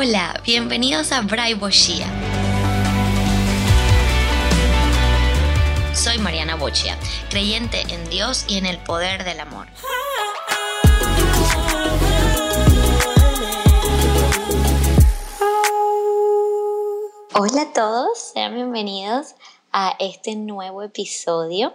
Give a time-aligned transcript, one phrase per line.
[0.00, 2.06] Hola, bienvenidos a Braibo Shia.
[5.92, 6.96] Soy Mariana Bochia,
[7.30, 9.66] creyente en Dios y en el poder del amor.
[17.34, 19.34] Hola a todos, sean bienvenidos
[19.72, 21.74] a este nuevo episodio.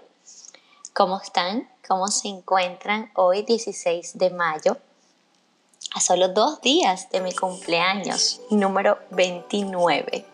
[0.94, 1.70] ¿Cómo están?
[1.86, 4.78] ¿Cómo se encuentran hoy 16 de mayo?
[5.94, 10.26] A solo dos días de mi cumpleaños, número 29.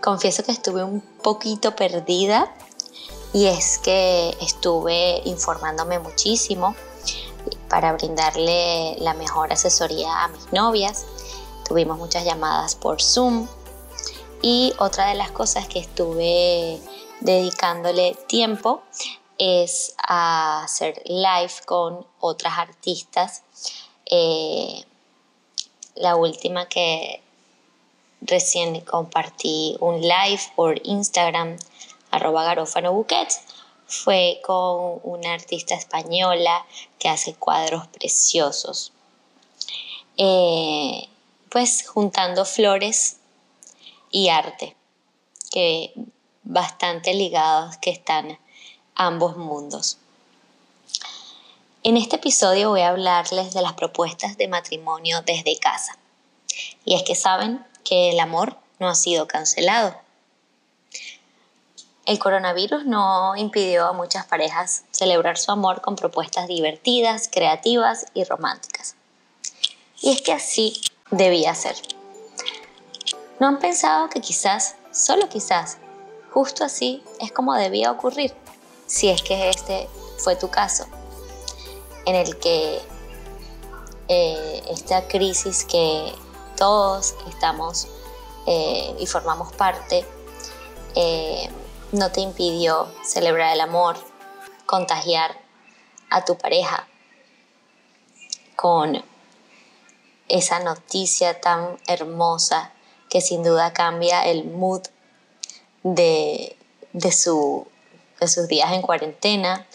[0.00, 2.54] Confieso que estuve un poquito perdida
[3.32, 6.76] y es que estuve informándome muchísimo
[7.68, 11.04] para brindarle la mejor asesoría a mis novias.
[11.66, 13.48] Tuvimos muchas llamadas por Zoom
[14.40, 16.78] y otra de las cosas que estuve
[17.20, 18.82] dedicándole tiempo
[19.36, 23.42] es a hacer live con otras artistas
[24.06, 24.84] eh,
[25.94, 27.20] la última que
[28.20, 31.56] recién compartí un live por Instagram,
[32.10, 33.04] arroba garófano
[33.86, 36.66] fue con una artista española
[36.98, 38.92] que hace cuadros preciosos.
[40.16, 41.08] Eh,
[41.50, 43.18] pues juntando flores
[44.10, 44.76] y arte,
[45.50, 45.92] que
[46.42, 48.38] bastante ligados que están
[48.94, 49.98] ambos mundos.
[51.88, 55.96] En este episodio voy a hablarles de las propuestas de matrimonio desde casa.
[56.84, 59.94] Y es que saben que el amor no ha sido cancelado.
[62.04, 68.24] El coronavirus no impidió a muchas parejas celebrar su amor con propuestas divertidas, creativas y
[68.24, 68.96] románticas.
[70.00, 70.80] Y es que así
[71.12, 71.76] debía ser.
[73.38, 75.78] ¿No han pensado que quizás, solo quizás,
[76.32, 78.34] justo así es como debía ocurrir?
[78.88, 79.88] Si es que este
[80.18, 80.88] fue tu caso
[82.06, 82.80] en el que
[84.08, 86.12] eh, esta crisis que
[86.56, 87.88] todos estamos
[88.46, 90.06] eh, y formamos parte
[90.94, 91.50] eh,
[91.92, 93.96] no te impidió celebrar el amor,
[94.64, 95.38] contagiar
[96.08, 96.86] a tu pareja
[98.54, 99.04] con
[100.28, 102.72] esa noticia tan hermosa
[103.10, 104.82] que sin duda cambia el mood
[105.82, 106.56] de,
[106.92, 107.66] de, su,
[108.20, 109.66] de sus días en cuarentena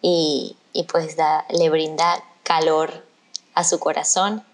[0.00, 1.16] y, y pues
[1.50, 3.06] le brinda calor
[3.54, 4.44] a su corazón,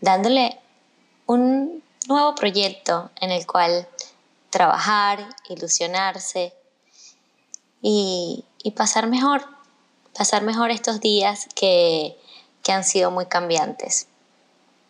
[0.00, 0.58] dándole
[1.26, 3.86] un nuevo proyecto en el cual
[4.50, 6.54] trabajar, ilusionarse
[7.82, 8.44] y,
[8.76, 9.44] pasar mejor,
[10.16, 12.16] pasar mejor estos días que,
[12.68, 14.08] han sido muy cambiantes.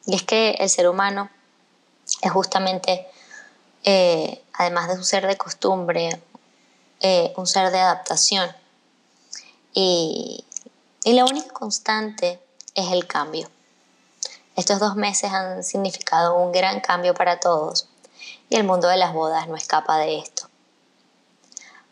[0.05, 1.31] Y es que el ser humano
[2.23, 3.07] es justamente,
[3.85, 6.21] eh, además de un ser de costumbre,
[6.99, 8.51] eh, un ser de adaptación.
[9.75, 10.45] Y,
[11.05, 12.41] y la única constante
[12.75, 13.49] es el cambio.
[14.57, 17.89] Estos dos meses han significado un gran cambio para todos
[18.51, 20.49] y el mundo de las bodas no escapa de esto.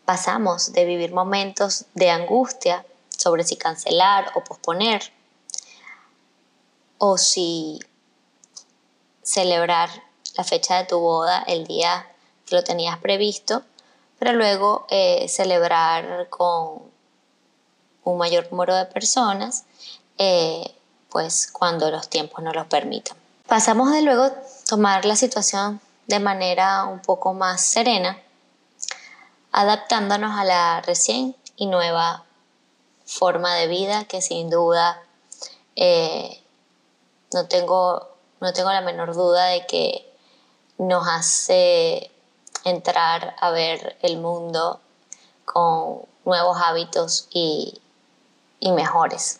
[0.05, 5.01] Pasamos de vivir momentos de angustia sobre si cancelar o posponer
[6.97, 7.79] o si
[9.23, 9.89] celebrar
[10.35, 12.07] la fecha de tu boda el día
[12.45, 13.63] que lo tenías previsto,
[14.19, 16.96] pero luego eh, celebrar con
[18.11, 19.65] un mayor número de personas,
[20.17, 20.73] eh,
[21.09, 23.17] pues cuando los tiempos no los permitan.
[23.47, 24.31] Pasamos de luego
[24.67, 28.17] tomar la situación de manera un poco más serena,
[29.51, 32.23] adaptándonos a la recién y nueva
[33.05, 35.01] forma de vida que sin duda
[35.75, 36.43] eh,
[37.33, 38.09] no, tengo,
[38.41, 40.13] no tengo la menor duda de que
[40.77, 42.11] nos hace
[42.63, 44.81] entrar a ver el mundo
[45.45, 47.81] con nuevos hábitos y,
[48.59, 49.39] y mejores.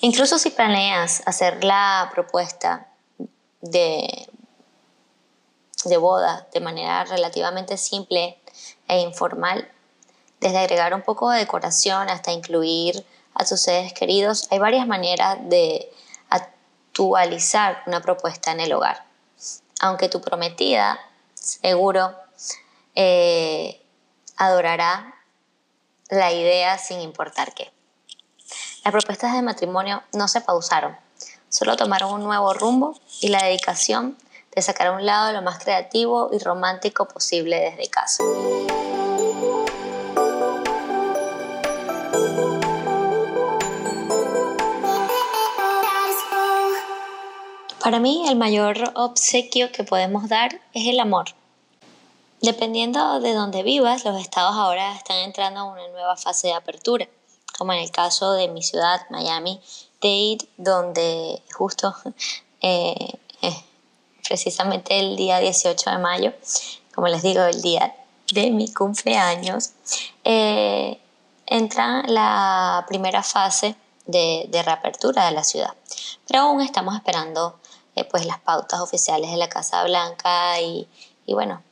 [0.00, 2.88] Incluso si planeas hacer la propuesta
[3.60, 4.28] de,
[5.84, 8.38] de boda de manera relativamente simple
[8.88, 9.70] e informal,
[10.40, 15.38] desde agregar un poco de decoración hasta incluir a tus seres queridos, hay varias maneras
[15.42, 15.88] de
[16.28, 19.06] actualizar una propuesta en el hogar.
[19.80, 20.98] Aunque tu prometida
[21.34, 22.12] seguro
[22.94, 23.80] eh,
[24.36, 25.14] adorará
[26.12, 27.72] la idea sin importar qué.
[28.84, 30.94] Las propuestas de matrimonio no se pausaron,
[31.48, 34.18] solo tomaron un nuevo rumbo y la dedicación
[34.54, 38.22] de sacar a un lado lo más creativo y romántico posible desde casa.
[47.82, 51.28] Para mí el mayor obsequio que podemos dar es el amor.
[52.42, 57.06] Dependiendo de dónde vivas, los estados ahora están entrando a una nueva fase de apertura,
[57.56, 59.60] como en el caso de mi ciudad, Miami,
[60.00, 61.94] date donde justo
[62.60, 63.12] eh,
[63.42, 63.64] eh,
[64.26, 66.32] precisamente el día 18 de mayo,
[66.92, 67.94] como les digo, el día
[68.32, 69.70] de mi cumpleaños,
[70.24, 70.98] eh,
[71.46, 75.74] entra la primera fase de, reapertura de la ciudad.
[76.26, 77.60] Pero aún estamos esperando
[78.10, 80.88] pues las pautas oficiales de la Casa Blanca y,
[81.24, 81.62] y bueno,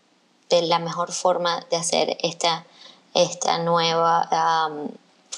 [0.51, 2.65] de la mejor forma de hacer esta,
[3.15, 4.29] esta nueva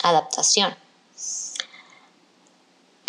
[0.02, 0.74] adaptación.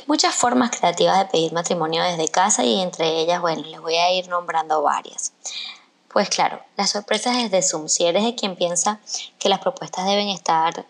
[0.05, 4.11] Muchas formas creativas de pedir matrimonio desde casa y entre ellas, bueno, les voy a
[4.11, 5.31] ir nombrando varias.
[6.09, 7.87] Pues claro, las sorpresas desde Zoom.
[7.87, 8.99] Si eres de quien piensa
[9.39, 10.85] que las propuestas deben estar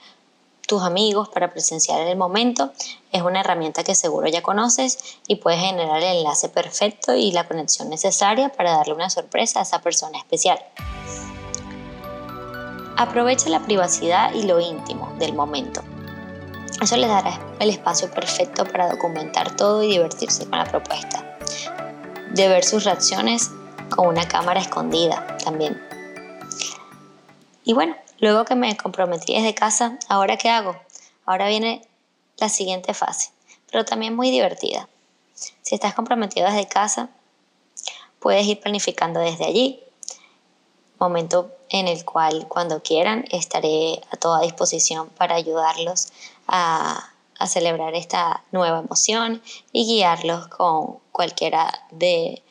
[0.74, 2.72] tus amigos para presenciar el momento,
[3.12, 7.48] es una herramienta que seguro ya conoces y puedes generar el enlace perfecto y la
[7.48, 10.58] conexión necesaria para darle una sorpresa a esa persona especial.
[12.98, 15.84] Aprovecha la privacidad y lo íntimo del momento.
[16.82, 21.38] Eso les dará el espacio perfecto para documentar todo y divertirse con la propuesta.
[22.32, 23.52] De ver sus reacciones
[23.96, 25.80] con una cámara escondida también.
[27.64, 30.76] Y bueno, luego que me comprometí desde casa, ¿ahora qué hago?
[31.26, 31.82] Ahora viene
[32.38, 33.32] la siguiente fase,
[33.72, 34.90] pero también muy divertida.
[35.62, 37.10] Si estás comprometido desde casa,
[38.20, 39.84] puedes ir planificando desde allí
[41.04, 46.08] momento en el cual cuando quieran estaré a toda disposición para ayudarlos
[46.48, 47.10] a,
[47.46, 49.42] celebrar esta nueva emoción
[49.74, 52.42] y guiarlos con cualquiera de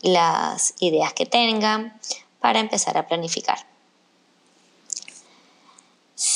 [0.00, 1.96] las ideas que tengan
[2.40, 3.71] para empezar a planificar.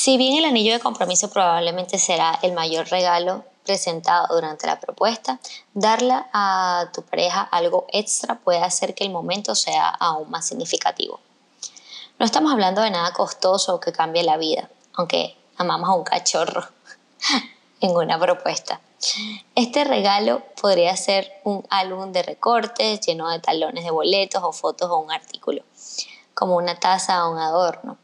[0.07, 5.37] Si bien el anillo de compromiso probablemente será el mayor regalo presentado durante la propuesta,
[5.73, 11.19] darle a tu pareja algo extra puede hacer que el momento sea aún más significativo.
[12.19, 16.65] No estamos hablando de nada costoso que cambie la vida, aunque amamos a un cachorro
[17.81, 18.79] en una propuesta.
[19.55, 24.89] Este regalo podría ser un álbum de recortes lleno de talones de boletos o fotos
[24.89, 25.63] o un artículo,
[26.33, 27.97] como una taza o un adorno,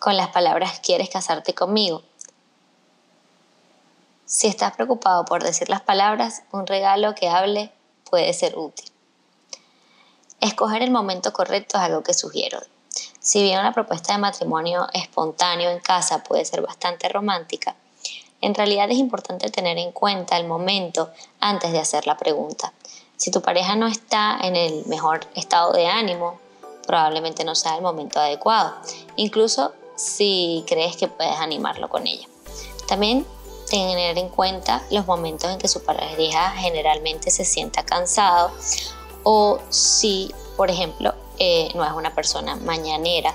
[0.00, 2.02] con las palabras ¿quieres casarte conmigo?
[4.24, 7.70] Si estás preocupado por decir las palabras, un regalo que hable
[8.08, 8.90] puede ser útil.
[10.40, 12.60] Escoger el momento correcto es algo que sugiero.
[13.20, 17.76] Si bien una propuesta de matrimonio espontáneo en casa puede ser bastante romántica,
[18.40, 21.10] en realidad es importante tener en cuenta el momento
[21.40, 22.72] antes de hacer la pregunta.
[23.18, 26.40] Si tu pareja no está en el mejor estado de ánimo,
[26.86, 28.74] probablemente no sea el momento adecuado,
[29.16, 32.26] incluso si crees que puedes animarlo con ella.
[32.88, 33.26] También
[33.68, 38.50] tener en cuenta los momentos en que su pareja generalmente se sienta cansado
[39.22, 43.34] o si, por ejemplo, eh, no es una persona mañanera,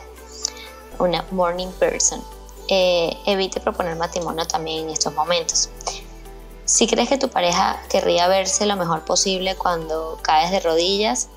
[1.00, 2.22] una morning person,
[2.68, 5.70] eh, evite proponer matrimonio también en estos momentos.
[6.66, 11.30] Si crees que tu pareja querría verse lo mejor posible cuando caes de rodillas,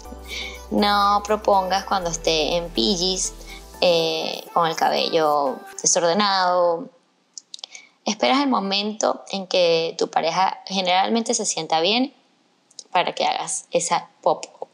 [0.70, 3.34] no propongas cuando esté en pillis,
[3.80, 6.88] eh, con el cabello desordenado.
[8.04, 12.14] Esperas el momento en que tu pareja generalmente se sienta bien
[12.90, 14.68] para que hagas esa pop-up,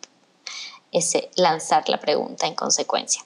[0.92, 3.22] ese lanzar la pregunta en consecuencia.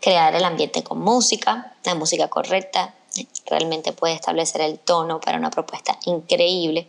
[0.00, 2.94] Crear el ambiente con música, la música correcta,
[3.46, 6.88] realmente puede establecer el tono para una propuesta increíble.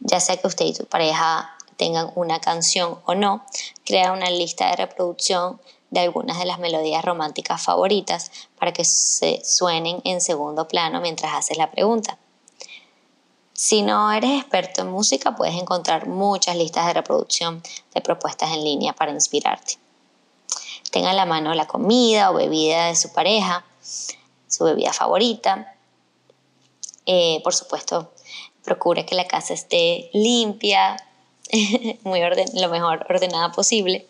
[0.00, 3.44] Ya sea que usted y tu pareja tengan una canción o no,
[3.84, 5.60] crea una lista de reproducción
[5.92, 11.34] de algunas de las melodías románticas favoritas para que se suenen en segundo plano mientras
[11.34, 12.18] haces la pregunta.
[13.52, 17.62] Si no eres experto en música, puedes encontrar muchas listas de reproducción
[17.94, 19.74] de propuestas en línea para inspirarte.
[20.90, 23.62] Tenga a la mano la comida o bebida de su pareja,
[24.48, 25.76] su bebida favorita.
[27.04, 28.12] Eh, por supuesto,
[28.64, 30.96] procure que la casa esté limpia,
[32.04, 32.20] muy
[32.54, 34.08] lo mejor ordenada posible.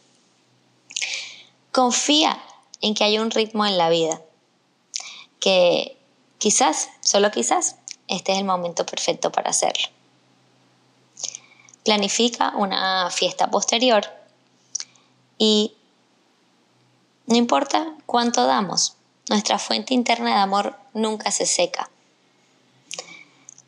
[1.73, 2.39] Confía
[2.83, 4.21] en que hay un ritmo en la vida,
[5.41, 5.97] que
[6.39, 7.77] quizás, solo quizás,
[8.09, 9.89] este es el momento perfecto para hacerlo.
[11.85, 14.05] Planifica una fiesta posterior
[15.39, 15.75] y
[17.27, 18.97] no importa cuánto damos,
[19.31, 21.89] nuestra fuente interna de amor nunca se seca.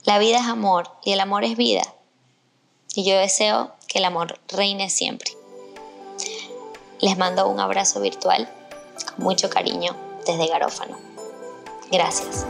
[0.05, 1.95] La vida es amor y el amor es vida.
[2.95, 5.33] Y yo deseo que el amor reine siempre.
[7.05, 8.49] Les mando un abrazo virtual
[9.15, 9.95] con mucho cariño
[10.27, 10.97] desde Garófano.
[11.93, 12.47] Gracias.